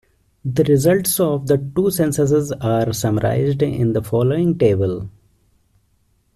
[0.43, 5.11] The results of the two censuses are summarized in the following table.